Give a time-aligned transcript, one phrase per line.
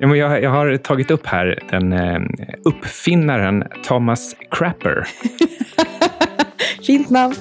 [0.00, 2.20] Jag, jag har tagit upp här den eh,
[2.64, 5.08] uppfinnaren Thomas Crapper.
[6.86, 7.34] Fint namn.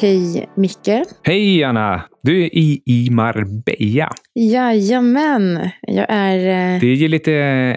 [0.00, 1.04] Hej Micke.
[1.22, 2.13] Hej Anna!
[2.24, 4.12] Du är i, i Marbella.
[4.34, 6.74] Jajamän, jag är...
[6.74, 7.32] eh, Det ger lite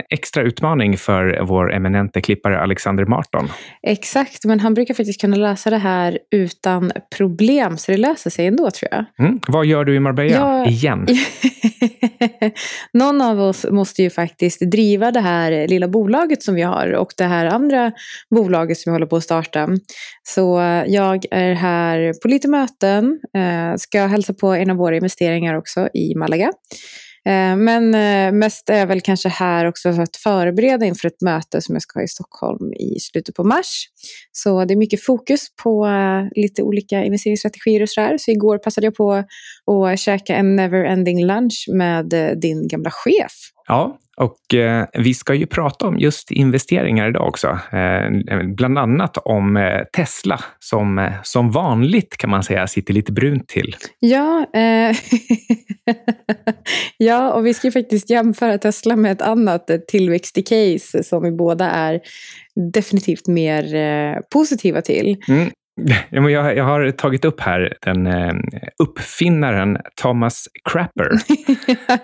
[0.10, 3.50] extra utmaning för vår eminente klippare Alexander Marton.
[3.88, 8.46] Exakt, men han brukar faktiskt kunna lösa det här utan problem, så det löser sig
[8.48, 9.06] ändå tror jag.
[9.28, 9.40] Mm.
[9.48, 10.36] Vad gör du i Marbella?
[10.36, 11.08] Jag- Igen?
[12.94, 17.12] Någon av oss måste ju faktiskt driva det här lilla bolaget som vi har och
[17.18, 17.92] det här andra
[18.36, 19.68] bolaget som vi håller på att starta.
[20.24, 24.96] Så eh, jag är här på lite möten, eh, ska hälsa på en av våra
[24.96, 26.52] investeringar också i Malaga.
[27.28, 31.22] Eh, men eh, mest är jag väl kanske här också för att förbereda inför ett
[31.22, 33.88] möte som jag ska ha i Stockholm i slutet på mars.
[34.32, 38.18] Så det är mycket fokus på eh, lite olika investeringsstrategier och sådär.
[38.18, 39.24] Så igår passade jag på
[39.86, 43.34] att käka en never-ending lunch med din gamla chef.
[43.68, 47.48] Ja, och eh, vi ska ju prata om just investeringar idag också.
[47.72, 48.10] Eh,
[48.56, 53.76] bland annat om eh, Tesla som som vanligt kan man säga sitter lite brunt till.
[54.00, 54.46] Ja,
[56.98, 61.72] ja, och vi ska ju faktiskt jämföra Tesla med ett annat tillväxt-case som vi båda
[61.72, 62.00] är
[62.74, 65.18] definitivt mer positiva till.
[65.28, 65.50] Mm.
[66.10, 68.34] Ja, jag, jag har tagit upp här den eh,
[68.84, 71.10] uppfinnaren Thomas Crapper.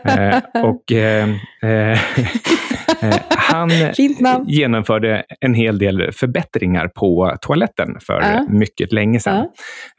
[0.05, 1.29] Eh, och eh,
[1.63, 1.99] eh,
[3.29, 3.69] han
[4.47, 8.45] genomförde en hel del förbättringar på toaletten för Ja.
[8.49, 9.45] mycket länge sedan.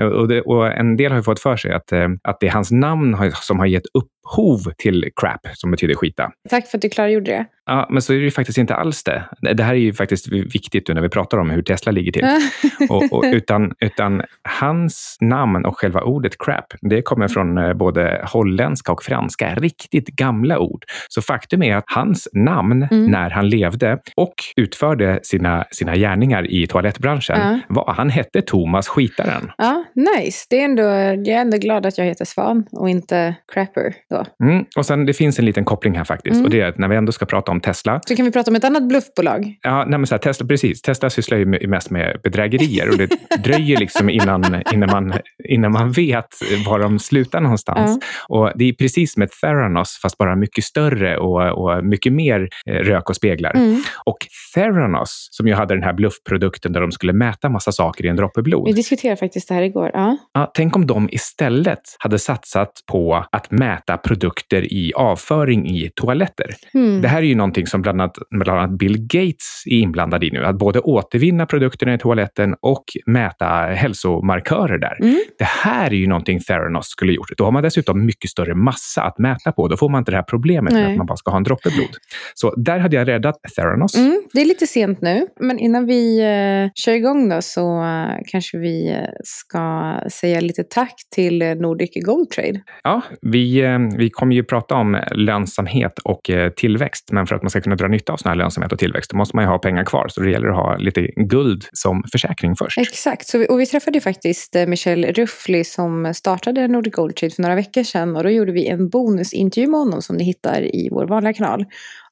[0.03, 1.93] Och, det, och en del har ju fått för sig att,
[2.29, 3.87] att det är hans namn som har gett
[4.25, 6.31] upphov till crap, som betyder skita.
[6.51, 7.45] Tack för att du klargjorde det.
[7.67, 9.25] Ja, men så är det ju faktiskt inte alls det.
[9.55, 12.25] Det här är ju faktiskt viktigt när vi pratar om hur Tesla ligger till.
[12.89, 14.23] Och, och, utan, utan
[14.61, 20.07] hans namn och själva ordet crap, det kommer från eh, både holländska och franska, riktigt
[20.07, 20.85] gamla ord.
[21.09, 23.07] Så faktum är att hans namn Mm.
[23.11, 27.59] när han levde och utförde sina, sina gärningar i toalettbranschen Ja.
[27.69, 29.53] var, han hette Thomas Skitaren.
[29.59, 30.47] Ja, nice.
[30.51, 34.47] Det är ändå, jag är ändå glad att jag heter Svan och inte Crapper då.
[34.47, 34.65] Mm.
[34.77, 36.35] Och sen, det finns en liten koppling här faktiskt.
[36.35, 36.45] Mm.
[36.45, 38.51] Och det är att när vi ändå ska prata om Tesla, Så kan vi prata
[38.51, 39.55] om ett annat bluffbolag.
[39.63, 40.83] Ja, nej så här, Tesla, precis.
[40.83, 43.11] Tesla sysslar ju mest med bedrägerier och det
[43.45, 45.15] dröjer liksom innan, innan, man,
[45.49, 46.29] innan man vet
[46.67, 47.99] var de slutar någonstans.
[48.29, 52.49] Och det är precis som ett Theranos, fast bara mycket större och, och mycket mer
[52.71, 53.55] eh, rök och speglar.
[53.55, 53.83] Mm.
[54.05, 54.17] Och
[54.55, 58.17] Theranos, som ju hade den här bluffprodukten där de skulle mäta massa saker i en
[58.17, 58.67] droppe blod.
[58.67, 59.91] Vi diskuterade faktiskt det här igår.
[59.95, 60.17] Ja.
[60.33, 66.51] Ja, tänk om de istället hade satsat på att mäta produkter i avföring i toaletter.
[66.75, 67.03] Mm.
[67.03, 70.31] Det här är ju någonting som bland annat, bland annat Bill Gates är inblandad i
[70.31, 70.45] nu.
[70.45, 74.97] Att både återvinna produkterna i toaletten och mäta hälsomarkörer där.
[75.01, 75.21] Mm.
[75.39, 77.29] Det här är ju någonting Theranos skulle gjort.
[77.37, 79.69] Då har man dessutom mycket större massa att mäta på.
[79.69, 80.93] Då får man inte det här problemet med Nej.
[80.93, 81.97] att man bara ska ha en droppe blod.
[82.35, 83.97] Så där hade jag räddat Theranos.
[83.97, 88.17] Mm, det är lite sent nu, men innan vi eh, kör igång då så eh,
[88.27, 92.61] kanske vi eh, ska säga lite tack till Nordic Gold Trade.
[92.83, 97.43] Ja, vi, eh, vi kommer ju prata om lönsamhet och eh, tillväxt, men för att
[97.43, 99.49] man ska kunna dra nytta av sån här lönsamhet och tillväxt, då måste man ju
[99.49, 100.09] ha pengar kvar.
[100.09, 102.79] Så det gäller att ha lite guld som försäkring först.
[102.79, 107.17] Exakt, så vi, och vi träffade ju faktiskt eh, Michel Ruffli som startade Nordic Gold
[107.17, 110.25] Trade för några veckor sedan och då gjorde vi en bonusintervju med honom som ni
[110.25, 111.65] hittar i vår vanliga kanal.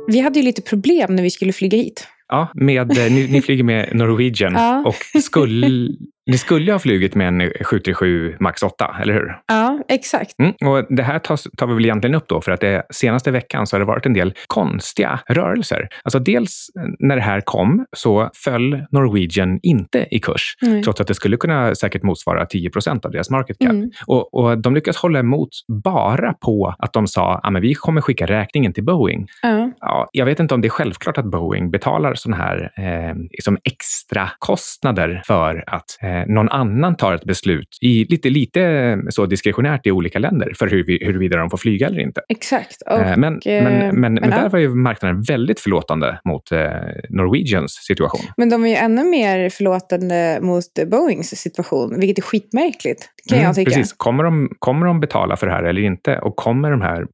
[0.08, 2.08] Vi hade ju lite problem när vi skulle flyga hit.
[2.28, 4.84] Ja, med, eh, ni, ni flyger med Norwegian Ja.
[4.86, 5.90] och skulle,
[6.25, 9.38] ni skulle ha flugit med en 737 Max 8, eller hur?
[9.48, 10.40] Ja, exakt.
[10.40, 13.31] Mm, och det här tas, tar vi väl egentligen upp då, för att det senaste
[13.31, 15.90] veckan så har det varit en del konstiga rörelser.
[16.04, 16.68] Alltså dels
[17.00, 20.84] när det här kom så föll Norwegian inte i kurs, Nej.
[20.84, 23.70] trots att det skulle kunna säkert motsvara 10 procent av deras market cap.
[23.70, 23.92] Mm.
[24.08, 25.50] Och, och de lyckas hålla emot
[25.84, 29.28] bara på att de sa att vi kommer skicka räkningen till Boeing.
[29.42, 29.72] Ja.
[29.80, 33.58] Ja, jag vet inte om det är självklart att Boeing betalar sådana här eh, liksom
[33.64, 39.88] extra kostnader för att eh, någon annan tar ett beslut i lite, lite så diskretionärt
[39.88, 42.21] i olika länder för hur vi, huruvida de får flyga eller inte.
[42.30, 42.81] Exakt.
[42.92, 46.51] Och, men, men, men, men, men där var ju marknaden väldigt förlåtande mot
[47.10, 48.25] Norwegians situation.
[48.38, 53.45] Men de är ju ännu mer förlåtande mot Boeings situation, vilket är skitmärkligt, kan mm,
[53.45, 53.71] jag tycka.
[53.71, 53.94] Precis.
[53.94, 56.19] Kommer de, kommer de betala för det här eller inte?
[56.19, 57.07] Och kommer de här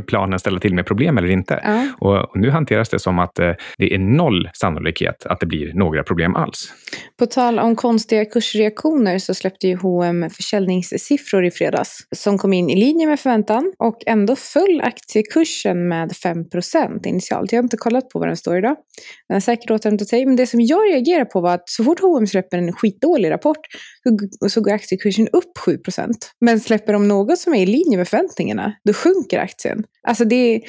[0.06, 1.60] planen ställa till med problem eller inte?
[1.64, 1.88] Ja.
[1.98, 5.72] Och, och, nu hanteras det som att eh, det är noll sannolikhet att det blir
[5.74, 6.72] några problem alls.
[7.18, 12.70] På tal om konstiga kursreaktioner så släppte ju H&M försäljningssiffror i fredags som kom in
[12.70, 17.52] i linje med förväntan och ändå föll aktiekursen med 5% initialt.
[17.52, 18.76] Jag har inte kollat på vad den står idag.
[19.28, 20.26] Den har säkert återhämtat sig.
[20.26, 23.66] Men det som jag reagerar på var att så fort H&M släpper en skitdålig rapport
[24.48, 26.10] så, går aktiekursen upp 7%
[26.40, 29.84] Men släpper de något som är i linje med förväntningarna, då sjunker aktien.
[30.08, 30.60] Alltså det,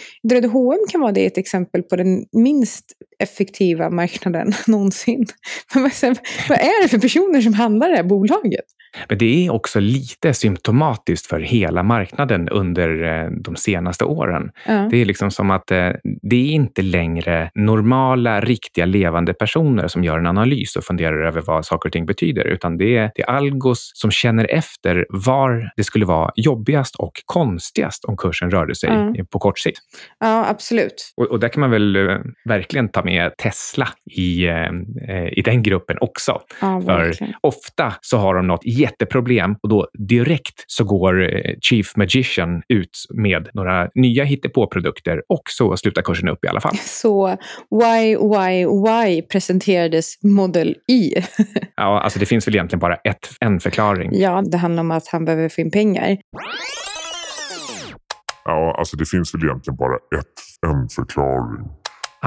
[0.52, 2.86] H&M kan vara det ett exempel på den minst
[3.20, 5.26] effektiva marknaden någonsin.
[5.76, 6.16] Men
[6.50, 8.66] vad är det för personer som handlar det här bolaget?
[9.10, 14.52] Men det är också lite symptomatiskt för hela marknaden under eh, de senaste åren.
[14.68, 14.88] Ja.
[14.92, 15.90] Det är liksom som att eh,
[16.22, 21.42] det är inte längre normala, riktiga, levande personer som gör en analys och funderar över
[21.42, 25.72] vad saker och ting betyder, utan det är, det är algos som känner efter var
[25.78, 29.24] det skulle vara jobbigast och konstigast om kursen rörde sig ja.
[29.32, 29.80] på kort sikt.
[30.20, 31.14] Ja, absolut.
[31.18, 34.46] Och, och där kan man väl eh, verkligen ta med Tesla i,
[35.32, 36.42] i den gruppen också.
[36.62, 37.14] Ja, för
[37.46, 43.06] ofta så har de något jätteproblem och då direkt så går eh, Chief Magician ut
[43.14, 46.78] med några nya hittepåprodukter och så slutar kursen upp i alla fall.
[46.78, 47.28] Så
[47.72, 51.14] why, why, why presenterades Model Y?
[51.76, 54.10] ja, alltså det finns väl egentligen bara ett, en förklaring.
[54.14, 56.18] Ja, det handlar om att han behöver få in pengar.
[58.46, 61.66] Ja, alltså det finns väl egentligen bara ett, en förklaring.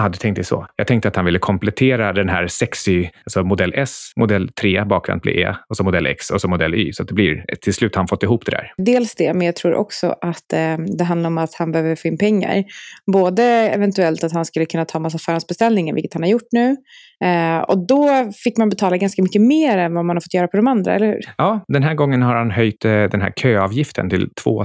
[0.01, 0.67] Ah, du tänkte så.
[0.77, 5.23] Jag tänkte att han ville komplettera den här sexy, alltså modell S, modell 3, bakvänt
[5.23, 6.93] blir E, och så modell X och så modell Y.
[6.93, 8.73] Så att det blir, till slut har han fått ihop det där.
[8.77, 12.09] Dels det, men jag tror också att eh, det handlar om att han behöver få
[12.09, 12.65] in pengar.
[13.13, 16.77] Både eventuellt att han skulle kunna ta massa förhandsbeställningar, vilket han har gjort nu.
[17.25, 20.49] Eh, och då fick man betala ganska mycket mer än vad man har fått göra
[20.49, 21.21] på de andra, eller hur?
[21.39, 24.65] Ja, den här gången har han höjt eh, den här köavgiften till 2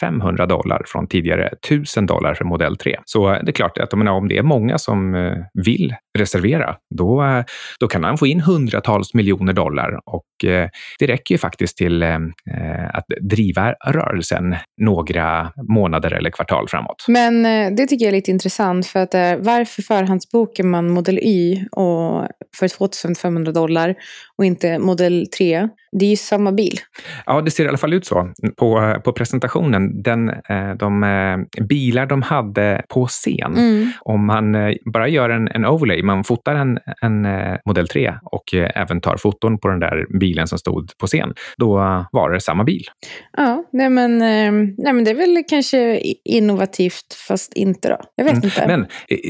[0.00, 2.96] 500 dollar från tidigare 1000 dollar för modell 3.
[3.04, 5.32] Så det är klart att om det är många som eh,
[5.66, 7.42] vill reservera, då,
[7.80, 10.68] då kan han få in hundratals miljoner dollar och eh,
[10.98, 17.04] det räcker ju faktiskt till eh, eh, att driva rörelsen några månader eller kvartal framåt.
[17.08, 21.64] Men eh, det tycker jag är lite intressant för att varför förhandsbokar man Model Y
[21.72, 23.94] och för 2500 dollar
[24.38, 25.68] och inte Model 3?
[25.92, 26.78] Det är ju samma bil.
[27.26, 30.02] Ja, det ser i alla fall ut så på, på presentationen.
[30.02, 30.30] Den,
[30.78, 33.92] de bilar de hade på scen, mm.
[34.00, 38.14] om man eh, bara gör en, en overlay, man fotar en, en eh, Model 3
[38.22, 41.76] och eh, även tar foton på den där bilen som stod på scen, då
[42.12, 42.84] var det samma bil.
[43.36, 44.18] Ja, nej men,
[44.78, 47.96] nej men det är väl kanske innovativt, fast inte då.
[48.16, 48.44] Jag vet mm.
[48.44, 48.66] inte.
[48.66, 48.86] Men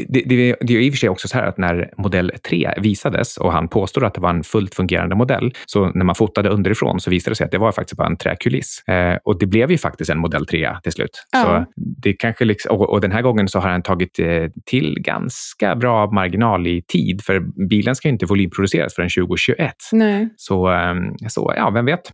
[0.08, 2.74] det, det, det är i och för sig också så här att när Model 3
[2.78, 6.48] visades och han påstod att det var en fullt fungerande modell, så när man fotade
[6.48, 8.82] underifrån så visade det sig att det var faktiskt bara en träkuliss.
[8.88, 11.24] Eh, och det blev ju faktiskt en Model 3 till slut.
[11.32, 11.42] Ja.
[11.42, 14.26] Så det kanske liksom, och, och, den här gången så har han tagit eh,
[14.66, 19.74] till ganska bra marginal i tid, för bilen ska inte volymproduceras förrän 2021.
[19.92, 20.28] Nej.
[20.36, 22.12] Så, ehm, så ja, vem vet,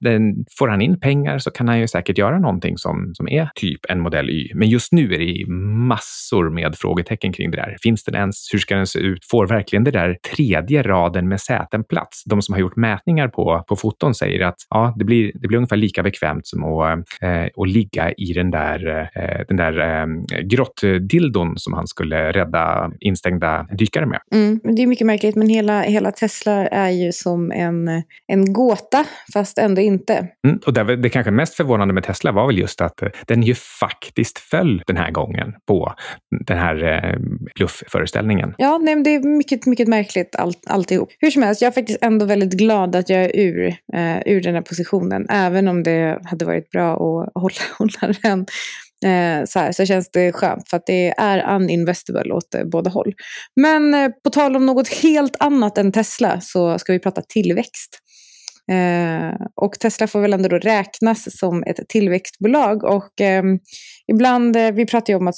[0.59, 3.81] får han in pengar så kan han ju säkert göra någonting som, som är typ
[3.89, 4.51] en modell Y.
[4.55, 5.51] Men just nu är det
[5.89, 7.77] massor med frågetecken kring det där.
[7.83, 8.49] Finns den ens?
[8.53, 9.25] Hur ska den se ut?
[9.31, 12.25] Får verkligen det där tredje raden med säten plats?
[12.25, 15.59] De som har gjort mätningar på, på foton säger att ja, det blir, det blir
[15.59, 20.07] ungefär lika bekvämt som att, eh, att ligga i den där, eh, den där eh,
[20.43, 24.21] grottdildon som han skulle rädda instängda dykare med.
[24.35, 27.89] Mm, det är mycket märkligt, men hela, hela Tesla är ju som en,
[28.27, 30.29] en gåta, fast ändå inte.
[30.47, 33.43] Mm, och det, det kanske mest förvånande med Tesla var väl just att eh, den
[33.43, 35.95] ju faktiskt föll den här gången på
[36.47, 37.19] den här eh,
[37.55, 38.55] bluffföreställningen.
[38.59, 41.09] Ja, nej, det är mycket, mycket märkligt allt, alltihop.
[41.19, 44.41] Hur som helst, jag är faktiskt ändå väldigt glad att jag är ur, eh, ur
[44.41, 48.47] den här positionen, även om det hade varit bra att hålla, hålla den
[49.05, 52.91] eh, så, här, så känns det skönt för att det är uninvestable åt eh, båda
[52.91, 53.15] håll.
[53.61, 57.99] Men eh, på tal om något helt annat än Tesla så ska vi prata tillväxt.
[58.71, 63.43] Eh, Eh, och Tesla får väl ändå då räknas som ett tillväxtbolag och eh,
[64.13, 65.35] ibland, eh, vi pratar ju om att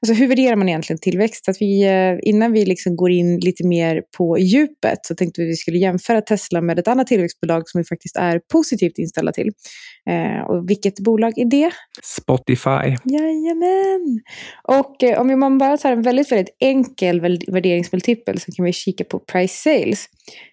[0.00, 1.48] Alltså hur värderar man egentligen tillväxt?
[1.48, 5.46] Att vi, eh, innan vi liksom går in lite mer på djupet så tänkte vi
[5.46, 9.32] att vi skulle jämföra Tesla med ett annat tillväxtbolag som vi faktiskt är positivt inställda
[9.32, 9.50] till.
[10.10, 11.70] Eh, och vilket bolag är det?
[12.02, 12.96] Spotify.
[13.04, 14.20] Jajamän!
[14.62, 17.20] Och eh, om man bara tar en väldigt, väldigt enkel
[17.52, 20.06] värderingsmultipel så kan vi kika på price sales.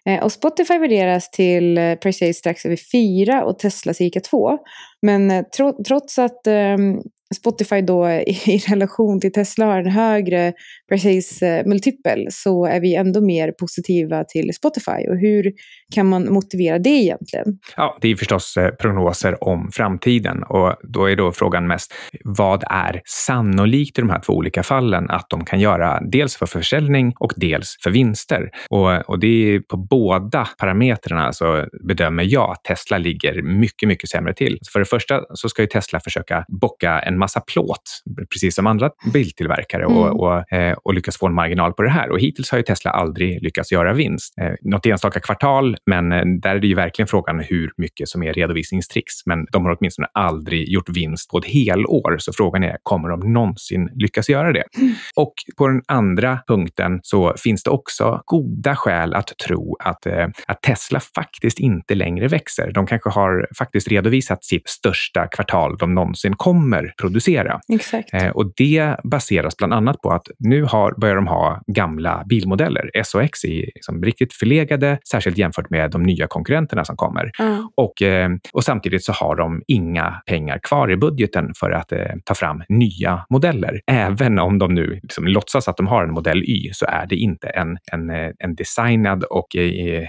[0.06, 1.78] Eh, och Spotify värderas till
[2.10, 4.58] eh, price sales strax över 4 och Tesla cirka 2.
[5.02, 7.02] Men eh, tro, trots att ehm,
[7.36, 10.54] Spotify då i relation till Tesla har en högre
[10.90, 15.10] precis eh, multipel så är vi ändå mer positiva till Spotify.
[15.10, 15.52] Och hur
[15.96, 17.46] kan man motivera det egentligen?
[17.78, 21.94] Ja, det är förstås eh, prognoser om framtiden och då är då frågan mest
[22.24, 26.46] vad är sannolikt i de här två olika fallen att de kan göra dels för
[26.46, 28.50] försäljning och dels för vinster.
[28.70, 34.10] Och, och det är på båda parametrarna så bedömer jag att Tesla ligger mycket, mycket
[34.10, 34.60] sämre till.
[34.74, 38.02] För det första så ska ju Tesla försöka bocka en massa plåt,
[38.34, 39.98] precis som andra biltillverkare mm.
[39.98, 42.12] och, och, eh, och lyckas få en marginal på det här.
[42.12, 44.34] Och hittills har ju Tesla aldrig lyckats göra vinst.
[44.42, 48.24] Eh, något enstaka kvartal, men eh, där är det ju verkligen frågan hur mycket som
[48.24, 49.14] är redovisningstricks.
[49.26, 52.18] Men de har åtminstone aldrig gjort vinst på ett helår.
[52.20, 54.64] Så frågan är, kommer de någonsin lyckas göra det?
[54.78, 54.94] Mm.
[55.16, 60.08] Och på den andra punkten så finns det också goda skäl att tro att,
[60.48, 62.72] att Tesla faktiskt inte längre växer.
[62.72, 67.60] De kanske har faktiskt redovisat sitt största kvartal de någonsin kommer producera.
[67.74, 68.14] Exakt.
[68.14, 72.92] Eh, och det baseras bland annat på att nu har, börjar de ha gamla bilmodeller.
[72.94, 77.32] S och X är liksom riktigt förlegade, särskilt jämfört med de nya konkurrenterna som kommer.
[77.40, 77.70] Mm.
[77.78, 82.00] Och, eh, och samtidigt så har de inga pengar kvar i budgeten för att eh,
[82.26, 83.82] ta fram nya modeller.
[83.92, 87.16] Även om de nu liksom låtsas att de har en modell Y så är det
[87.16, 90.08] inte en, en, eh, en designad och eh,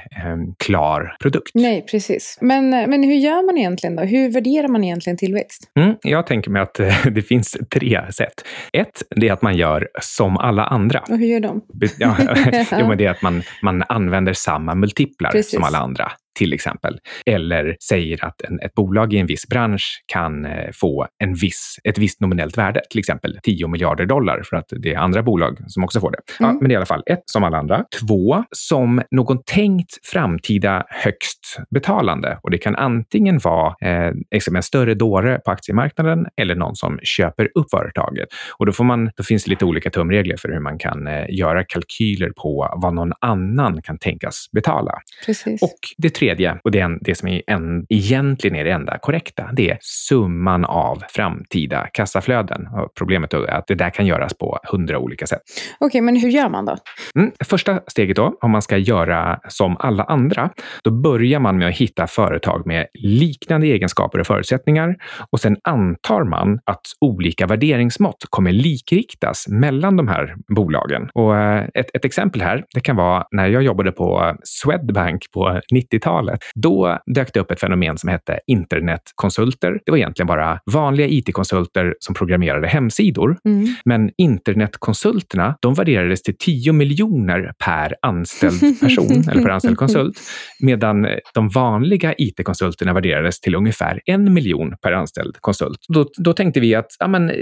[0.58, 1.50] klar produkt.
[1.54, 2.38] Nej, precis.
[2.40, 4.02] Men, men hur gör man egentligen då?
[4.02, 5.70] Hur värderar man egentligen tillväxt?
[5.78, 6.80] Mm, jag tänker mig att
[7.10, 8.44] det finns tre sätt.
[8.72, 11.00] Ett, det är att man gör som alla andra.
[11.00, 11.60] Och hur gör de?
[11.98, 12.16] Ja,
[12.80, 15.54] jo, men det är att man, man använder samma multiplar Precis.
[15.54, 16.98] som alla andra till exempel.
[17.26, 21.76] Eller säger att en, ett bolag i en viss bransch kan eh, få en viss,
[21.84, 25.58] ett visst nominellt värde, till exempel 10 miljarder dollar för att det är andra bolag
[25.66, 26.18] som också får det.
[26.38, 26.58] Ja, mm.
[26.58, 27.84] Men det är i alla fall ett, som alla andra.
[28.00, 32.38] Två, som någon tänkt framtida högst betalande.
[32.42, 36.98] Och det kan antingen vara eh, liksom en större dåre på aktiemarknaden eller någon som
[37.02, 38.28] köper upp företaget.
[38.58, 41.24] Och då, får man, då finns det lite olika tumregler för hur man kan eh,
[41.28, 44.92] göra kalkyler på vad någon annan kan tänkas betala.
[45.26, 45.62] Precis.
[45.62, 46.29] Och det tredje,
[46.64, 50.64] och det, är det som är en, egentligen är det enda korrekta, det är summan
[50.64, 52.66] av framtida kassaflöden.
[52.66, 55.40] Och problemet är att det där kan göras på hundra olika sätt.
[55.78, 56.76] Okej, okay, men hur gör man då?
[57.14, 60.50] Mm, första steget då, om man ska göra som alla andra,
[60.84, 64.96] då börjar man med att hitta företag med liknande egenskaper och förutsättningar
[65.32, 71.10] och sen antar man att olika värderingsmått kommer likriktas mellan de här bolagen.
[71.14, 75.60] Och eh, ett, ett exempel här, det kan vara när jag jobbade på Swedbank på
[75.74, 76.40] 90-talet 90-talet.
[76.54, 79.80] Då dök det upp ett fenomen som hette internetkonsulter.
[79.84, 83.36] Det var egentligen bara vanliga it-konsulter som programmerade hemsidor.
[83.44, 83.74] Mm.
[83.84, 90.20] Men internetkonsulterna, de värderades till 10 miljoner per anställd person eller per anställd konsult,
[90.60, 95.78] medan de vanliga it-konsulterna värderades till ungefär en miljon per anställd konsult.
[95.88, 97.32] Då, då tänkte vi att ja, men,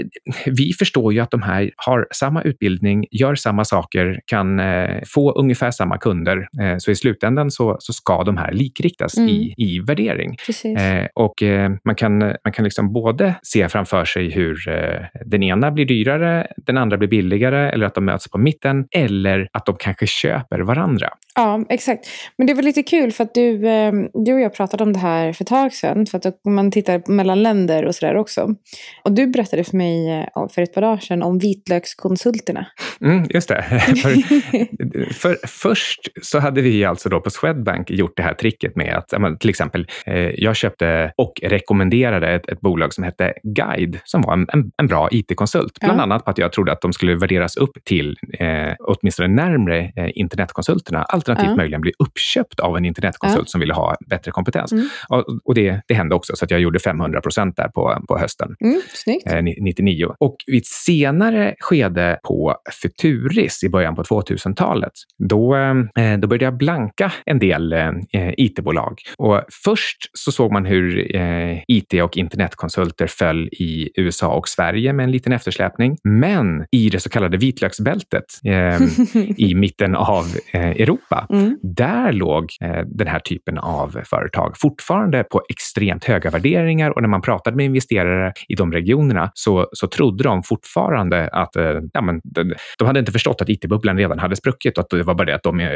[0.45, 5.31] vi förstår ju att de här har samma utbildning, gör samma saker, kan eh, få
[5.31, 6.37] ungefär samma kunder.
[6.37, 9.29] Eh, så i slutändan så, så ska de här likriktas mm.
[9.29, 10.35] i, i värdering.
[10.77, 15.43] Eh, och eh, man kan, man kan liksom både se framför sig hur eh, den
[15.43, 19.65] ena blir dyrare, den andra blir billigare eller att de möts på mitten eller att
[19.65, 21.09] de kanske köper varandra.
[21.39, 22.07] Ja, exakt.
[22.37, 24.99] Men det var lite kul för att du, eh, du och jag pratade om det
[24.99, 26.05] här för ett tag sedan.
[26.05, 28.55] För att man tittar mellan länder och sådär också.
[29.03, 32.65] Och du berättade för mig eh, för ett par dagar sedan om vitlökskonsulterna.
[33.01, 33.61] Mm, just det.
[34.01, 38.95] för, för, först så hade vi alltså då på Swedbank gjort det här tricket med
[38.95, 44.21] att till exempel, eh, jag köpte och rekommenderade ett, ett bolag som hette Guide som
[44.21, 45.79] var en, en, en bra it-konsult.
[45.79, 46.03] Bland ja.
[46.03, 50.09] annat på att jag trodde att de skulle värderas upp till eh, åtminstone närmre eh,
[50.15, 51.03] internetkonsulterna.
[51.29, 51.55] Alternativt ja.
[51.55, 53.51] möjligen bli uppköpt av en internetkonsult ja.
[53.51, 54.71] som ville ha bättre kompetens.
[54.71, 54.89] Mm.
[55.09, 58.17] Och, och, det, det hände också, så att jag gjorde 500 procent där på, på
[58.17, 60.07] hösten mm, eh, 99.
[60.19, 64.93] Och vid ett senare skede på Futuris i början på 2000-talet,
[65.29, 67.89] då, eh, då började jag blanka en del eh,
[68.37, 69.01] it-bolag.
[69.17, 74.93] Och först så såg man hur eh, it och internetkonsulter föll i USA och Sverige
[74.93, 75.97] med en liten eftersläpning.
[76.03, 78.81] Men i det så kallade vitlöksbältet eh,
[79.37, 81.57] i mitten av eh, Europa Europa, Mm.
[81.63, 87.09] där låg eh, den här typen av företag fortfarande på extremt höga värderingar och när
[87.09, 91.63] man pratade med investerare i de regionerna så, så trodde de fortfarande att eh,
[91.93, 95.03] ja, men, de, de hade inte förstått att it-bubblan redan hade spruckit och att det
[95.03, 95.69] var bara det att de eh,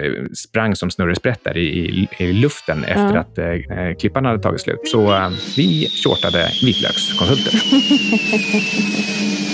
[0.48, 3.20] sprang som snurresprättar i, i, i luften efter Ja.
[3.20, 4.88] att eh, eh, klippan hade tagit slut.
[4.88, 7.54] Så eh, vi shortade vitlökskonsulter.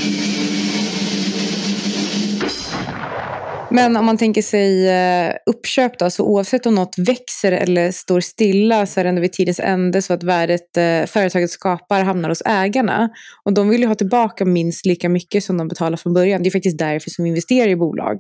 [3.72, 8.20] Men om man tänker sig eh, uppköp då, så oavsett om något växer eller står
[8.20, 12.30] stilla så är det ändå vid tidens ände så att värdet eh, företaget skapar hamnar
[12.30, 13.10] hos ägarna.
[13.46, 16.44] Och de vill ju ha tillbaka minst lika mycket som de betalar från början.
[16.44, 18.18] Det är faktiskt därför som vi investerar i bolag.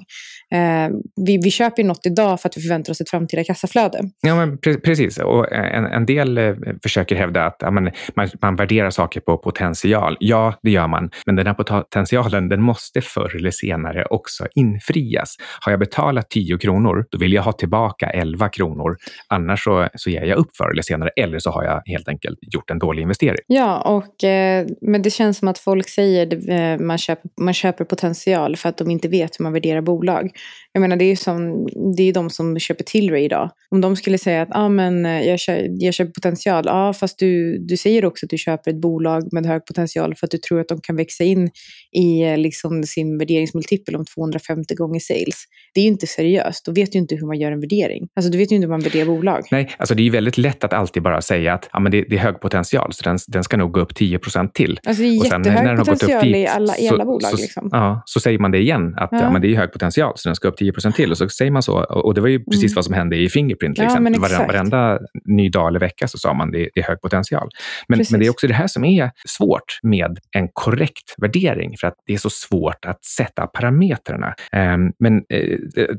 [0.51, 0.89] Eh,
[1.25, 3.99] vi, vi köper ju något idag för att vi förväntar oss ett framtida kassaflöde.
[4.21, 5.17] Ja, men pre- precis.
[5.17, 9.37] Och en, en del eh, försöker hävda att ja, men, man, man värderar saker på
[9.37, 10.17] potential.
[10.19, 11.09] Ja, det gör man.
[11.25, 15.35] Men den här potentialen, den måste förr eller senare också infrias.
[15.61, 18.97] Har jag betalat 10 kronor, då vill jag ha tillbaka 11 kronor.
[19.27, 21.09] Annars så, så ger jag upp förr eller senare.
[21.15, 23.39] Eller så har jag helt enkelt gjort en dålig investering.
[23.47, 27.53] Ja, och, eh, men det känns som att folk säger att eh, man, köper, man
[27.53, 30.31] köper potential för att de inte vet hur man värderar bolag.
[30.71, 31.67] Jag menar, det är ju som,
[31.97, 33.51] det är de som köper Tilray idag.
[33.69, 37.19] Om de skulle säga att ah, men, eh, jag, kö, jag köper potential, ja, fast
[37.19, 40.37] du, du säger också att du köper ett bolag med hög potential för att du
[40.37, 41.49] tror att de kan växa in
[41.97, 45.43] i eh, liksom, sin värderingsmultipel om 250 gånger sales.
[45.73, 46.65] Det är ju inte seriöst.
[46.65, 48.07] Då vet du inte hur man gör en värdering.
[48.15, 49.47] Alltså, du vet ju inte hur man värderar bolag.
[49.51, 52.01] Nej, alltså det är ju väldigt lätt att alltid bara säga att ja, men det,
[52.01, 54.79] det är hög potential, så den, den ska nog gå upp 10 procent till.
[54.85, 57.31] Alltså, det är jättehög potential i alla, i så- alla bolag.
[57.31, 57.69] Så, liksom.
[57.71, 59.21] ja, så säger man det igen, att ja.
[59.21, 59.31] Ja.
[59.31, 61.11] men det är hög potential, så den ska upp 10% till.
[61.11, 61.77] Och så säger man så.
[61.83, 62.75] Och det var ju precis Mm.
[62.75, 63.75] vad som hände i Fingerprint.
[63.75, 64.11] Till Ja, exempel.
[64.11, 64.47] men Vare- exakt.
[64.53, 67.49] Varenda ny dag eller vecka så sa man det, det är hög potential.
[67.87, 71.87] Men, men det är också det här som är svårt med en korrekt värdering, för
[71.87, 74.33] att det är så svårt att sätta parametrarna.
[74.51, 75.39] Ehm, men eh,
[75.77, 75.95] eh,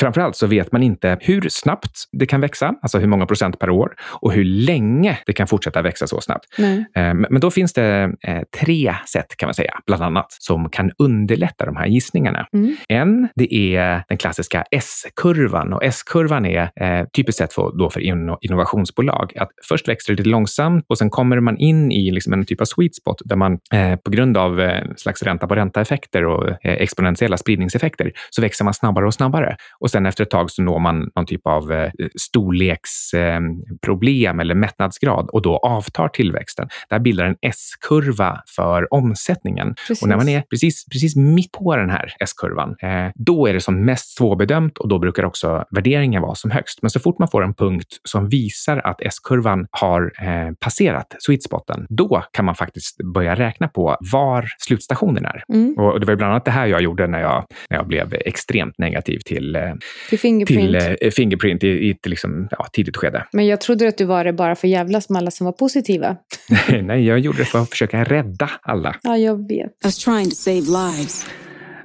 [0.00, 3.70] framförallt så vet man inte hur snabbt det kan växa, alltså hur många procent per
[3.70, 6.46] år, och hur länge det kan fortsätta växa så snabbt.
[6.58, 10.90] Eh, Men då finns det eh, tre sätt kan man säga, bland annat, som kan
[10.98, 12.46] underlätta de här gissningarna.
[12.52, 12.76] Mm.
[12.88, 18.00] En, det är den klassiska S-kurvan och S-kurvan är eh, typiskt sett för, då för
[18.00, 19.32] inno- innovationsbolag.
[19.36, 22.60] Att först växer det lite långsamt och sen kommer man in i liksom en typ
[22.60, 26.48] av sweet spot där man eh, på grund av eh, slags ränta på ränta-effekter och
[26.48, 29.56] eh, exponentiella spridningseffekter så växer man snabbare och snabbare.
[29.80, 34.54] Och sen efter ett tag så når man någon typ av eh, storleksproblem eh, eller
[34.54, 36.68] mättnadsgrad och då avtar tillväxten.
[36.88, 39.74] Det här bildar en S-kurva för omsättningen.
[39.88, 40.02] Precis.
[40.02, 43.60] Och när man är precis, precis mitt på den här S-kurvan, eh, då är det
[43.60, 46.78] som mest svårbedömt och då brukar också värderingen vara som högst.
[46.82, 51.42] Men så fort man får en punkt som visar att S-kurvan har eh, passerat sweet
[51.42, 55.44] spoten, då kan man faktiskt börja räkna på var slutstationen är.
[55.48, 55.74] Mm.
[55.78, 58.78] Och det var bland annat det här jag gjorde när jag, när jag blev extremt
[58.78, 59.62] negativ till, eh,
[60.08, 60.60] Till Fingerprint.
[60.60, 63.26] till eh, Fingerprint i, i ett liksom, ja, tidigt skede.
[63.32, 66.16] Men jag trodde att du var det bara för jävlas med alla som var positiva.
[66.82, 68.96] Nej, jag gjorde det för att försöka rädda alla.
[69.02, 69.66] Ja, jag vet.
[69.66, 71.26] I was trying to save lives.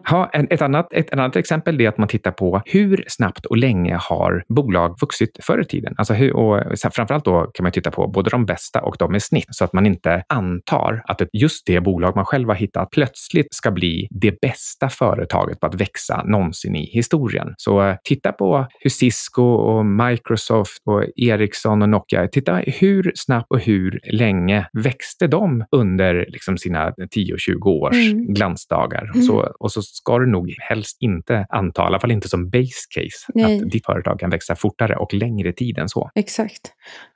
[0.10, 3.58] Ha, en, ett, annat, ett annat exempel är att man tittar på hur snabbt och
[3.58, 5.93] länge har bolag vuxit förr i tiden.
[5.98, 9.24] Alltså hur, och framförallt då kan man titta på både de bästa och de med
[9.24, 13.54] snitt så att man inte antar att just det bolag man själv har hittat plötsligt
[13.54, 17.54] ska bli det bästa företaget på att växa någonsin i historien.
[17.58, 23.48] Så eh, titta på hur Cisco och Microsoft och Ericsson och Nokia, titta hur snabbt
[23.50, 28.34] och hur länge växte de under liksom sina 10-20 års Mm.
[28.34, 29.12] glansdagar.
[29.13, 29.22] Mm.
[29.22, 32.88] Så, och så ska du nog helst inte anta, i alla fall inte som base
[32.96, 33.58] case, Nej.
[33.58, 36.10] att ditt företag kan växa fortare och längre tid än så.
[36.16, 36.62] Exakt.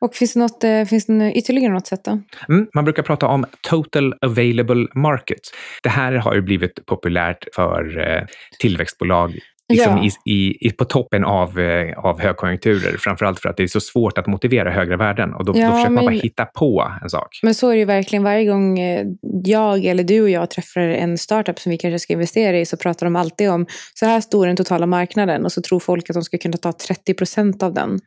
[0.02, 2.22] Och finns det, något, eh, finns det ytterligare något sätt då?
[2.50, 5.42] Mm, man brukar prata om total available market.
[5.84, 8.24] Det här har ju blivit populärt för eh,
[8.60, 10.10] tillväxtbolag liksom Ja.
[10.26, 12.98] i, i, på toppen av, eh, av högkonjunkturer.
[12.98, 15.72] Framförallt för att det är så svårt att motivera högre värden och då, Ja, då
[15.72, 17.40] försöker man men- bara hitta på en sak.
[17.44, 19.06] Men så är det verkligen varje gång eh,
[19.44, 22.78] jag eller du och jag träffar en startup som vi kanske ska investera i så
[22.78, 26.10] pratar de alltid om så här stor är den totala marknaden och så tror folk
[26.10, 28.00] att de ska kunna ta 30 procent av den.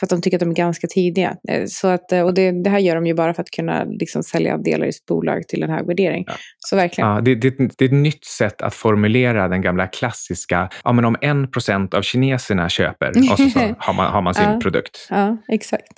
[0.00, 1.36] För att de tycker att de är ganska tidiga.
[1.48, 3.84] Eh, Så att, eh, och det, det här gör de ju bara för att kunna
[3.84, 6.24] liksom sälja delar i sitt bolag till en hög värdering.
[6.26, 6.32] Ja.
[6.58, 7.10] Så verkligen.
[7.10, 11.04] Ja, det, det, det är ett nytt sätt att formulera den gamla klassiska, ja men
[11.04, 14.58] om en procent av kineserna köper och så, så har, man, har man sin Ja.
[14.62, 15.06] produkt.
[15.10, 15.92] Ja, exakt.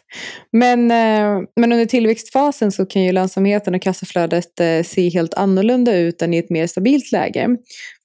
[0.53, 6.23] Men, eh, men under tillväxtfasen så kan ju lönsamheten och kassaflödet se helt annorlunda ut
[6.23, 7.49] än i ett mer stabilt läge.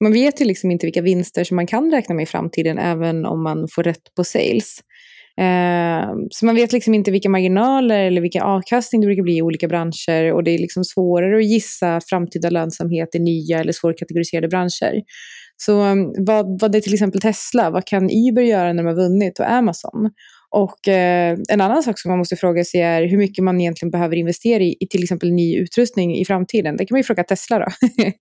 [0.04, 3.26] Man vet ju liksom inte vilka vinster som man kan räkna med i framtiden även
[3.26, 4.80] om man får rätt på sales.
[5.40, 9.42] Eh, så man vet liksom inte vilka marginaler eller vilken avkastning det brukar bli i
[9.42, 14.48] olika branscher och det är liksom svårare att gissa framtida lönsamhet i nya eller svårkategoriserade
[14.48, 15.02] branscher.
[15.58, 17.70] Så ehm, vad, vad är till exempel Tesla?
[17.70, 20.10] Vad kan Uber göra när de har vunnit och Amazon?
[20.50, 23.92] Och eh, en annan sak som man måste fråga sig är hur mycket man egentligen
[23.92, 26.78] behöver investera i, i till exempel ny utrustning i framtiden.
[26.78, 27.66] Det kan man ju fråga Tesla då,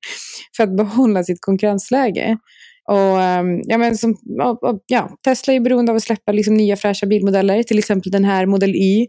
[0.56, 2.38] för att behålla sitt konkurrensläge.
[2.86, 4.16] Och, ehm, ja, men som,
[4.86, 8.46] ja, Tesla är beroende av att släppa liksom, nya fräscha bilmodeller, till exempel den här
[8.46, 9.06] Model Y.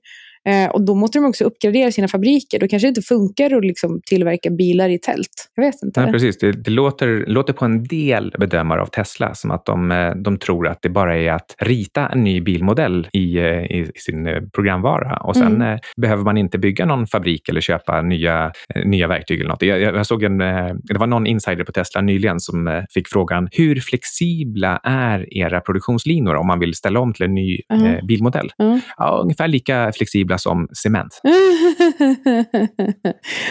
[0.47, 2.59] Eh, och då måste de också uppgradera sina fabriker.
[2.59, 5.49] Då kanske det inte funkar att liksom tillverka bilar i tält.
[5.55, 6.01] Jag vet inte.
[6.01, 6.37] Nej, precis.
[6.37, 10.37] Det, det låter, låter på en del bedömare av Tesla som att de, eh, de
[10.37, 14.41] tror att det bara är att rita en ny bilmodell i, eh, i sin eh,
[14.53, 15.79] programvara och sen mm.
[15.97, 18.51] behöver man inte bygga någon fabrik eller köpa nya,
[18.85, 19.61] nya verktyg eller något.
[19.61, 23.79] Jag, jag såg en, det var någon insider på Tesla nyligen som fick frågan hur
[23.79, 28.07] flexibla är era produktionslinor om man vill ställa om till en ny mm.
[28.07, 28.51] bilmodell?
[28.57, 28.79] Mm.
[28.97, 31.21] Ja, ungefär lika flexibla som cement.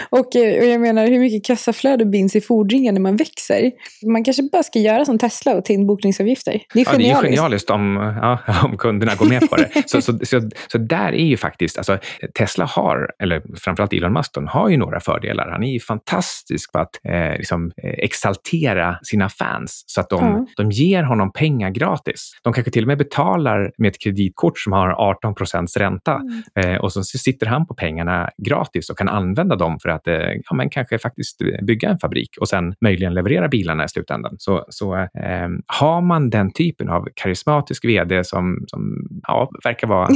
[0.09, 3.71] och, eh, och jag menar, hur mycket kassaflöde binds i fordringar när man växer?
[4.05, 6.61] Man kanske bara ska göra som Tesla och ta in bokningsavgifter.
[6.73, 7.15] Det är genialiskt.
[7.15, 9.83] Ja, det är genialiskt om, ja, om kunderna går med på det.
[9.85, 11.97] så, så, så, så, där är ju faktiskt, alltså,
[12.37, 15.49] Tesla har, eller framförallt Elon Musk, har ju några fördelar.
[15.51, 20.23] Han är ju fantastisk på att eh, liksom, eh, exaltera sina fans så att de,
[20.23, 20.45] mm.
[20.57, 22.31] de ger honom pengar gratis.
[22.43, 26.43] De kanske till och med betalar med ett kreditkort som har 18 procents ränta mm.
[26.55, 30.13] eh, och så sitter han på pengarna gratis och kan använda dem för att eh,
[30.49, 34.35] ja, men kanske faktiskt bygga en fabrik och sen möjligen leverera bilarna i slutändan.
[34.39, 40.09] Så, så eh, har man den typen av karismatisk vd som, som ja, verkar vara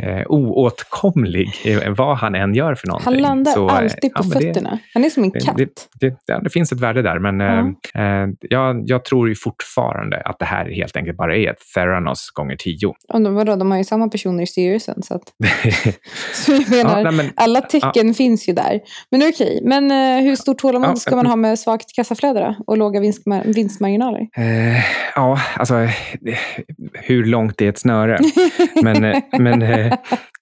[0.00, 1.50] eh, oåtkomlig
[1.96, 3.12] vad han än gör för någonting.
[3.12, 4.70] Han landar så, eh, alltid på ja, fötterna.
[4.70, 5.56] Det, han är som en katt.
[5.56, 7.76] Det, det, det, finns ett värde där, men mm.
[7.94, 12.30] eh, jag, jag tror ju fortfarande att det här helt enkelt bara är ett Theranos
[12.30, 12.86] gånger tio.
[13.08, 15.02] Och de, vadå, de har ju samma personer i styrelsen.
[15.02, 15.22] Så att...
[16.34, 18.14] Så jag menar, ja, nej, men, alla tecken ja.
[18.14, 18.80] finns ju där.
[19.10, 19.60] Men okej, okay.
[19.64, 22.56] men uh, hur stort tålamod ja, ska man ha med svagt kassaflöde då?
[22.66, 24.20] Och låga vinstmar vinstmarginaler?
[24.20, 24.76] Uh,
[25.14, 25.88] ja, alltså
[26.92, 28.18] hur långt är ett snöre?
[28.82, 29.62] men, eh, men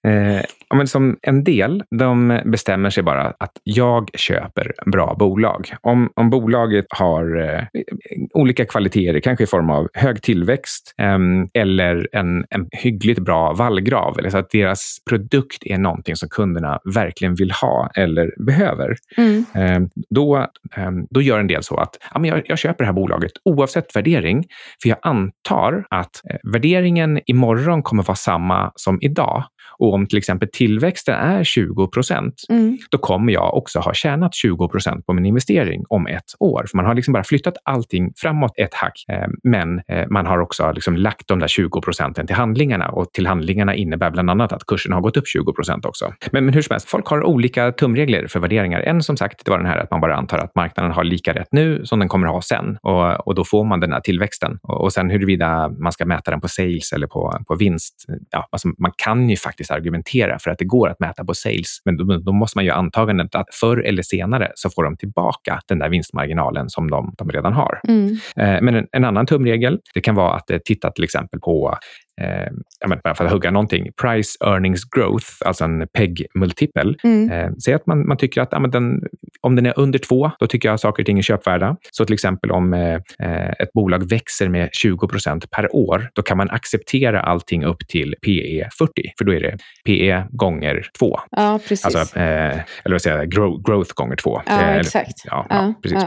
[0.05, 0.41] Eh,
[0.75, 5.73] men som en del, de bestämmer sig bara att jag köper bra bolag.
[5.81, 7.63] Om, om bolaget har eh,
[8.33, 11.17] olika kvaliteter, kanske i form av hög tillväxt eh,
[11.53, 15.24] eller en, en hyggligt bra vallgrav, eller så att deras produkt
[15.65, 19.45] är någonting som kunderna verkligen vill ha eller behöver, mm.
[19.55, 22.85] eh, då, ehm, då gör en del så att ja, men jag, jag köper det
[22.85, 24.45] här bolaget oavsett värdering,
[24.81, 29.43] för jag antar att eh, värderingen imorgon kommer vara samma som idag.
[29.79, 32.77] Och om till exempel tillväxten är 20 procent, mm.
[32.91, 36.65] då kommer jag också ha tjänat 20 procent på min investering om ett år.
[36.69, 40.39] För man har liksom bara flyttat allting framåt ett hack, eh, men eh, man har
[40.39, 44.53] också liksom lagt de där 20 procenten till handlingarna och till handlingarna innebär bland annat
[44.53, 46.13] att kursen har gått upp 20 procent också.
[46.31, 48.79] Men, men hur som helst, folk har olika tumregler för värderingar.
[48.79, 51.33] En som sagt, det var den här att man bara antar att marknaden har lika
[51.33, 54.59] rätt nu som den kommer ha sen och, och då får man den här tillväxten.
[54.63, 58.05] Och, och sen huruvida man ska mäta den på sales eller på, på vinst.
[58.31, 61.81] Ja, alltså man kan ju faktiskt argumentera för att det går att mäta på sales.
[61.85, 65.59] Men då, då måste man ju antagandet att förr eller senare så får de tillbaka
[65.67, 67.79] den där vinstmarginalen som de, de redan har.
[67.87, 68.11] Mm.
[68.35, 71.77] Eh, men en, en, annan tumregel, det kan vara att eh, titta till exempel på
[72.21, 76.97] eh, bara för att hugga någonting, price earnings growth, alltså en PEG-multipel.
[77.03, 77.31] Mm.
[77.31, 79.01] Eh, säg att man, man tycker att ja, den,
[79.41, 81.77] om den är under två, då tycker jag saker och ting är köpvärda.
[81.91, 86.21] Så till exempel om eh, eh ett bolag växer med 20 procent per år, då
[86.21, 91.19] kan man acceptera allting upp till PE 40, för då är det PE gånger två.
[91.31, 91.85] Ja, precis.
[91.85, 94.41] Alltså, eh, eller vad säger jag, grow, growth gånger två.
[94.45, 95.25] Ja, eh, exakt.
[95.25, 96.03] Ja, ja, precis.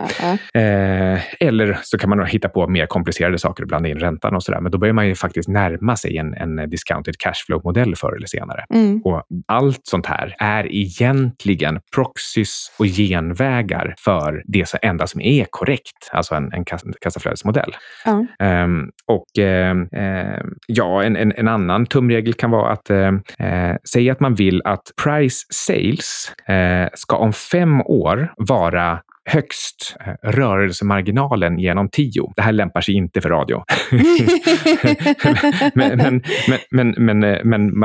[1.40, 4.60] eller så kan man hitta på mer komplicerade saker och blanda in räntan och sådär,
[4.60, 8.64] men då börjar man ju faktiskt närma sig en, en discounted cashflow-modell förr eller senare.
[8.74, 9.02] Mm.
[9.04, 16.11] Och allt sånt här är egentligen proxys och genvägar för det enda som är korrekt,
[16.12, 16.64] alltså en, en
[17.00, 17.76] kassaflödesmodell.
[18.04, 18.26] Ja.
[18.64, 19.88] Um, och um,
[20.66, 23.12] ja, en, en, en, annan tumregel kan vara att uh,
[23.92, 30.30] säga att man vill att price sales uh, ska om fem år vara högst eh,
[30.30, 32.32] rörelsemarginalen genom 10.
[32.36, 33.62] Det här lämpar sig inte för radio.
[35.74, 36.22] men, men,
[36.70, 37.44] men, men, eh,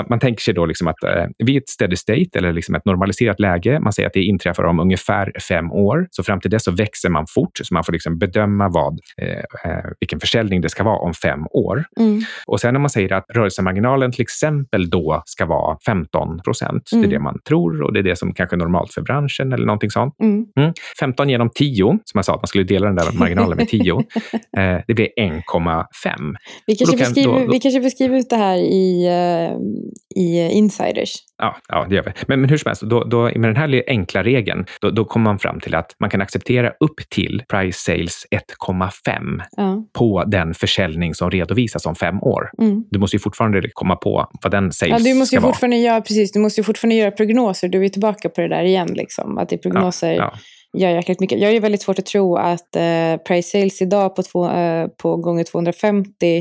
[0.10, 3.40] man, tänker sig då liksom att eh, vid ett steady state eller liksom ett normaliserat
[3.40, 6.72] läge, man säger att det inträffar om ungefär fem år, så fram till dess så
[6.72, 9.00] växer man fort, så man får liksom bedöma vad,
[10.00, 11.84] vilken försäljning det ska vara om fem år.
[12.00, 12.22] Mm.
[12.48, 17.02] Och sen när man säger att rörelsemarginalen till exempel då ska vara 15 procent, mm.
[17.02, 17.10] det är mm.
[17.10, 19.90] det man tror och det är det som kanske är normalt för branschen eller någonting
[19.90, 20.16] sånt.
[20.22, 20.74] Mm.
[21.00, 23.94] 15 igenom 10, som jag sa att man skulle dela den där marginalen med 10,
[24.58, 26.36] eh, det blir 1,5.
[26.68, 30.50] Vi kanske, kan- beskriver, då- då- vi kanske beskriver ut det här i, eh, i
[30.52, 31.14] Insiders.
[31.38, 32.12] Ja, ja, det gör vi.
[32.28, 35.24] Men, men hur som helst, då, då, med den här enkla regeln, då, då kommer
[35.24, 39.84] man fram till att man kan acceptera upp till price sales 1,5 Ja.
[39.94, 42.50] på den försäljning som redovisas om fem år.
[42.62, 42.84] Mm.
[42.90, 45.54] Du måste ju fortfarande komma på vad den Ja, sales du måste ju ska vara.
[45.54, 47.68] fortfarande göra, precis, du måste ju fortfarande göra prognoser.
[47.68, 50.34] Du är tillbaka på det där igen, liksom, att i prognoser Ja,
[50.78, 51.40] gör jäkligt mycket.
[51.40, 55.18] Jag ju väldigt svårt att tro att eh, price sales idag på, två, eh, på
[55.18, 56.38] gånger 250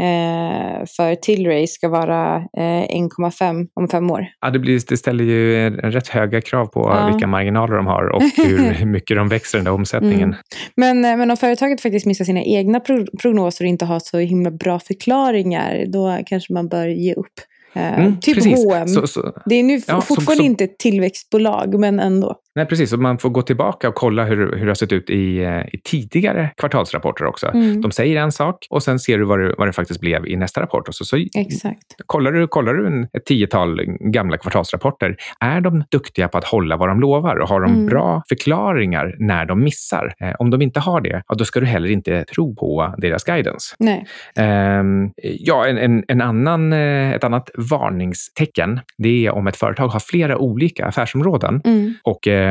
[0.00, 4.26] eh, för Tilray ska vara eh, 1,5 om fem år.
[4.40, 7.08] Ja, det, blir, det ställer ju rätt höga krav på Ja.
[7.12, 10.22] vilka marginaler de har och hur, mycket de växer den där omsättningen.
[10.22, 10.36] Mm.
[10.76, 14.18] Men, eh, men om företaget faktiskt missar sina egna pro prognoser och inte har så
[14.18, 17.26] himla bra förklaringar, då kanske man bör ge upp.
[17.74, 18.64] Eh, Mm, typ precis.
[18.64, 18.88] H&M.
[18.88, 22.34] Så, så, Det är nu Ja, som- fortfarande som- inte ett tillväxtbolag, men ändå.
[22.60, 22.92] Nej, precis.
[22.92, 25.60] Och man får gå tillbaka och kolla hur, hur det har sett ut i, eh,
[25.74, 27.46] i tidigare kvartalsrapporter också.
[27.54, 27.80] Mm.
[27.80, 30.36] De säger en sak och sen ser du vad det, vad det faktiskt blev i
[30.36, 30.88] nästa rapport.
[30.88, 31.94] Och så, så Exakt.
[32.06, 36.76] kollar du, kollar du en, ett tiotal gamla kvartalsrapporter, är de duktiga på att hålla
[36.76, 37.86] vad de lovar och har de Mm.
[37.86, 40.14] bra förklaringar när de missar?
[40.20, 43.24] Eh, om de inte har det, ja, då ska du heller inte tro på deras
[43.24, 43.76] guidance.
[43.78, 44.06] Nej.
[44.36, 49.88] Ehm, ja, en, en, en annan, eh, ett annat varningstecken, det är om ett företag
[49.88, 51.94] har flera olika affärsområden Mm.
[52.02, 52.49] och eh,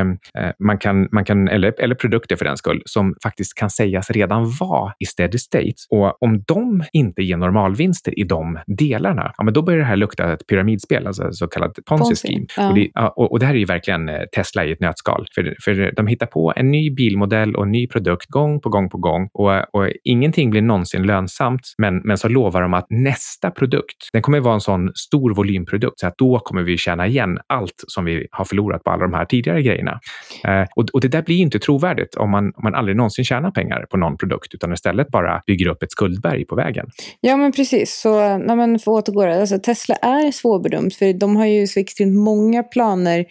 [0.58, 4.52] man kan, man kan, eller, eller produkter för den skull, som faktiskt kan sägas redan
[4.60, 5.74] vara i steady state.
[5.90, 9.96] Och om de inte ger normalvinster i de delarna, ja, men då börjar det här
[9.96, 12.46] lukta ett pyramidspel, alltså så kallat ponzi scheme.
[12.56, 12.68] ja.
[12.68, 15.26] Och, det, och, och det här är ju verkligen eh, Tesla i ett nötskal.
[15.34, 18.90] För, för de hittar på en ny bilmodell och en ny produkt gång på gång
[18.90, 21.74] på gång och, och ingenting blir någonsin lönsamt.
[21.78, 26.00] Men, men så lovar de att nästa produkt, den kommer vara en sån stor volymprodukt
[26.00, 29.14] så att då kommer vi tjäna igen allt som vi har förlorat på alla de
[29.14, 29.79] här tidigare grejerna.
[29.88, 33.50] Eh, och, och det där blir inte trovärdigt om man, om man aldrig någonsin tjänar
[33.50, 36.86] pengar på någon produkt utan istället bara bygger upp ett skuldberg på vägen.
[37.20, 38.00] Ja, men precis.
[38.00, 39.40] Så när man får återgå det.
[39.40, 43.24] Alltså, Tesla är svårbedömt för de har ju så extremt många planer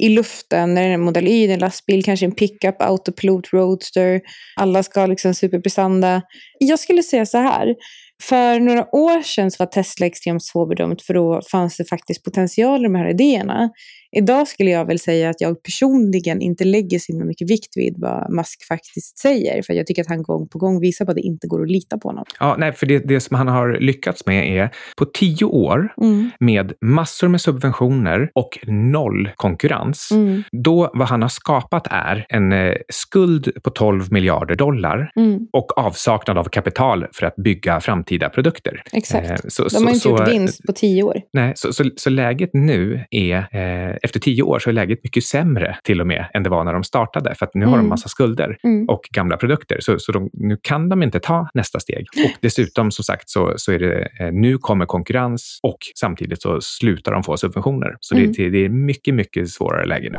[0.00, 0.74] i luften.
[0.74, 4.20] När det är en Model Y, en lastbil, kanske en pickup, autopilot, roadster.
[4.56, 6.22] Alla ska ha liksom superprestanda.
[6.58, 7.74] Jag skulle säga så här.
[8.22, 12.80] För några år sedan så var Tesla extremt svårbedömt för då fanns det faktiskt potential
[12.80, 13.70] i de här idéerna.
[14.16, 17.94] Idag skulle jag väl säga att jag personligen inte lägger så himla mycket vikt vid
[17.98, 19.62] vad Musk faktiskt säger.
[19.62, 21.70] För jag tycker att han gång på gång visar på att det inte går att
[21.70, 22.24] lita på honom.
[22.40, 26.30] Ja, nej, för det, det som han har lyckats med är på tio år Mm.
[26.40, 30.08] med massor med subventioner och noll konkurrens.
[30.10, 30.42] Mm.
[30.52, 35.38] Då vad han har skapat är en eh, skuld på 12 miljarder dollar Mm.
[35.52, 38.82] och avsaknad av kapital för att bygga framtida produkter.
[38.92, 39.30] Exakt.
[39.30, 41.16] Eh, så, De har inte så, gjort så, vinst på tio år.
[41.32, 45.24] Nej, så, så, så läget nu är, eh, efter tio år så är läget mycket
[45.24, 47.34] sämre till och med än det var när de startade.
[47.34, 47.88] För att nu har de Mm.
[47.88, 48.88] massa skulder Mm.
[48.88, 49.76] och gamla produkter.
[49.80, 52.06] Så, så de, nu kan de inte ta nästa steg.
[52.24, 56.60] Och dessutom, som sagt, så, så är det, eh, nu kommer konkurrens och samtidigt så
[56.60, 57.96] slutar de få subventioner.
[58.00, 58.32] Så Mm.
[58.32, 60.18] det, det är mycket, mycket svårare läge nu.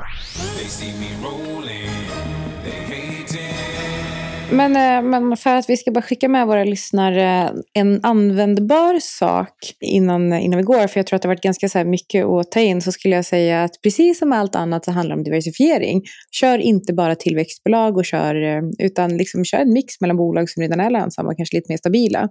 [4.52, 9.00] Men, eh, men för att vi ska bara skicka med våra lyssnare eh, en användbar
[9.00, 11.78] sak innan, eh, innan vi går, för jag tror att det har varit ganska så
[11.78, 14.92] här mycket att ta in, så skulle jag säga att precis som allt annat så
[14.92, 16.04] handlar det om diversifiering.
[16.32, 20.80] Kör inte bara tillväxtbolag och kör, utan liksom kör en mix mellan bolag som redan
[20.80, 22.30] är lönsamma och kanske lite mer stabila.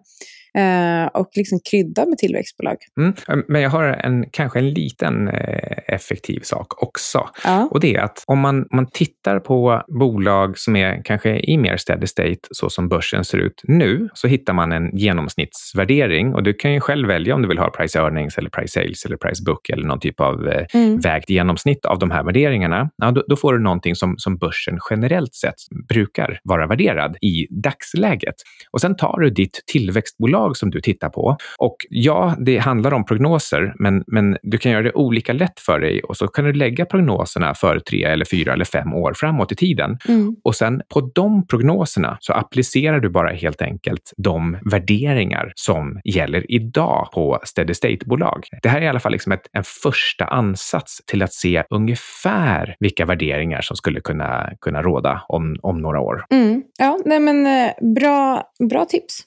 [0.57, 2.77] Eh, och liksom krydda med tillväxtbolag.
[3.01, 3.45] Mm.
[3.49, 7.29] Men jag har en, kanske en liten eh, effektiv sak också.
[7.45, 7.69] Ja.
[7.71, 11.77] Och det är att om man, man tittar på bolag som är kanske i mer
[11.77, 16.35] steady state, så som börsen ser ut nu, så hittar man en genomsnittsvärdering.
[16.35, 19.05] Och du kan ju själv välja om du vill ha price earnings, eller price sales
[19.05, 21.01] eller price book eller någon typ av eh, Mm.
[21.01, 22.91] vägt genomsnitt av de här värderingarna.
[22.97, 25.55] Ja, då, då får du någonting som, som börsen generellt sett
[25.89, 28.35] brukar vara värderad i dagsläget.
[28.71, 31.37] Och sen tar du ditt tillväxtbolag som du tittar på.
[31.59, 35.81] Och ja, det handlar om prognoser, men, men du kan göra det olika lätt för
[35.81, 39.53] dig och så kan du lägga prognoserna för tre eller fyra eller fem år framåt
[39.53, 39.99] i tiden.
[40.09, 40.37] Mm.
[40.45, 46.53] Och sen på de prognoserna så applicerar du bara helt enkelt de värderingar som gäller
[46.53, 48.47] idag på steady state-bolag.
[48.63, 52.77] Det här är i alla fall liksom ett, en första ansats till att se ungefär
[52.81, 56.25] vilka värderingar som skulle kunna, kunna råda om, om några år.
[56.31, 56.63] Mm.
[56.79, 59.23] Ja, nej men eh, bra, bra tips.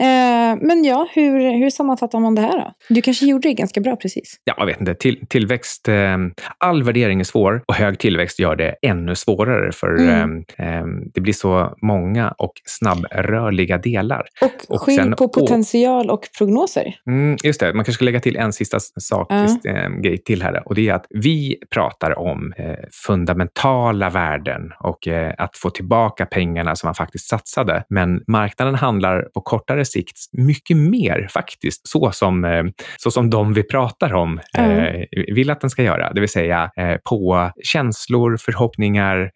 [0.00, 2.72] Eh, men ja, hur, hur sammanfattar man det här då?
[2.88, 4.40] Du kanske gjorde det ganska bra precis.
[4.44, 4.94] Ja, jag vet inte.
[4.94, 6.16] Till, tillväxt, eh,
[6.58, 10.44] all värdering är svår och hög tillväxt gör det ännu svårare för Mm.
[10.58, 10.84] eh,
[11.14, 14.26] det blir så många och snabbrörliga delar.
[14.40, 16.94] Och, Och skilj på potential och prognoser.
[17.06, 20.68] Mm, just det, man kanske ska lägga till en sista sak, eh, grej till här.
[20.68, 22.52] Och det är att vi pratar om
[23.06, 25.08] fundamentala värden och
[25.38, 27.84] att få tillbaka pengarna som man faktiskt satsade.
[27.88, 32.64] Men marknaden handlar på kortare sikt mycket mer faktiskt, så som, eh,
[32.96, 36.12] så som de vi pratar om eh, vill att den ska göra.
[36.12, 39.30] Det vill säga eh, på känslor, förhoppningar,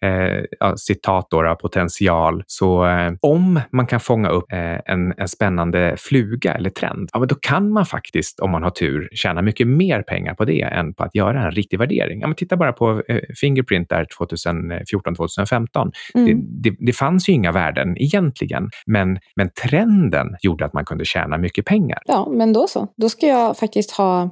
[0.59, 2.43] ja, citat då, potential.
[2.47, 2.85] Så
[3.21, 4.45] om man kan fånga upp
[4.85, 8.69] en, en spännande fluga eller trend, ja, men då kan man faktiskt, om man har
[8.69, 12.21] tur, tjäna mycket mer pengar på det än på att göra en riktig värdering.
[12.21, 13.03] Ja, men titta bara på
[13.41, 15.91] Fingerprint där 2014-2015.
[16.15, 16.25] Mm.
[16.25, 19.49] Det, det, det fanns ju inga värden egentligen, men, men
[19.93, 22.01] trenden gjorde att man kunde tjäna mycket pengar.
[22.05, 22.87] Ja, men då så.
[22.95, 24.29] Då ska jag faktiskt ha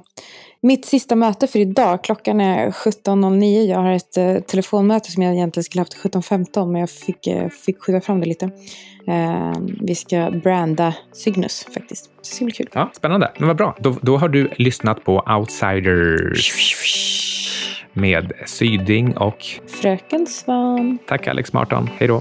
[0.62, 2.04] mitt sista möte för idag.
[2.04, 3.70] Klockan är 17.09.
[3.70, 7.48] Jag har ett eh, telefonmöte som jag egentligen skulle haft 17.15 men jag fick, eh,
[7.48, 8.50] fick skjuta fram det lite.
[9.06, 12.04] Eh, vi ska branda Cygnus faktiskt.
[12.04, 12.68] Så det ska bli kul.
[12.72, 13.32] Ja, spännande.
[13.38, 13.76] Men vad bra.
[13.80, 16.52] Då, då har du lyssnat på Outsiders
[17.92, 20.98] med Syding och Fröken Svan.
[21.06, 21.90] tack Alex Marton.
[21.98, 22.20] Hej då.